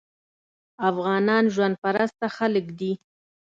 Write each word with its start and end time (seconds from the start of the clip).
افغانان 0.89 1.43
ژوند 1.53 1.75
پرسته 1.83 2.25
خلک 2.37 2.65
دي. 2.79 2.91